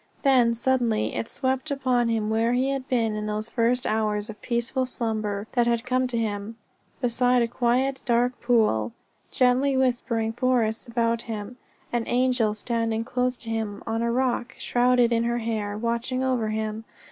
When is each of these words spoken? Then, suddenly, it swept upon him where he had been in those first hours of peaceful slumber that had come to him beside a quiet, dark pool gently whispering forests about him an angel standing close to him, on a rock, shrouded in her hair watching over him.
Then, 0.23 0.55
suddenly, 0.55 1.13
it 1.13 1.29
swept 1.29 1.69
upon 1.69 2.09
him 2.09 2.31
where 2.31 2.53
he 2.53 2.69
had 2.71 2.89
been 2.89 3.15
in 3.15 3.27
those 3.27 3.47
first 3.49 3.85
hours 3.85 4.31
of 4.31 4.41
peaceful 4.41 4.87
slumber 4.87 5.45
that 5.51 5.67
had 5.67 5.85
come 5.85 6.07
to 6.07 6.17
him 6.17 6.57
beside 7.01 7.43
a 7.43 7.47
quiet, 7.47 8.01
dark 8.03 8.41
pool 8.41 8.93
gently 9.29 9.77
whispering 9.77 10.33
forests 10.33 10.87
about 10.87 11.21
him 11.29 11.57
an 11.93 12.05
angel 12.07 12.55
standing 12.55 13.03
close 13.03 13.37
to 13.37 13.51
him, 13.51 13.83
on 13.85 14.01
a 14.01 14.11
rock, 14.11 14.55
shrouded 14.57 15.11
in 15.11 15.23
her 15.25 15.37
hair 15.37 15.77
watching 15.77 16.23
over 16.23 16.47
him. 16.47 16.83